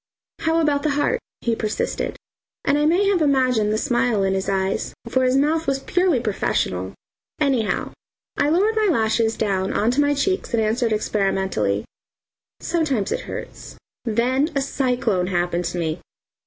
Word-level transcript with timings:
"How 0.39 0.59
about 0.59 0.81
the 0.81 0.89
heart?" 0.97 1.19
he 1.41 1.55
persisted, 1.55 2.17
and 2.65 2.75
I 2.79 2.87
may 2.87 3.05
have 3.09 3.21
imagined 3.21 3.71
the 3.71 3.77
smile 3.77 4.23
in 4.23 4.33
his 4.33 4.49
eyes, 4.49 4.95
for 5.07 5.23
his 5.23 5.37
mouth 5.37 5.67
was 5.67 5.77
purely 5.77 6.19
professional. 6.19 6.95
Anyhow, 7.39 7.91
I 8.35 8.49
lowered 8.49 8.75
my 8.75 8.87
lashes 8.91 9.37
down 9.37 9.71
on 9.73 9.91
to 9.91 10.01
my 10.01 10.15
cheeks 10.15 10.55
and 10.55 10.63
answered 10.63 10.91
experimentally: 10.91 11.85
"Sometimes 12.61 13.11
it 13.11 13.19
hurts." 13.29 13.77
Then 14.03 14.49
a 14.55 14.61
cyclone 14.63 15.27
happened 15.27 15.65
to 15.65 15.77
me. 15.77 16.01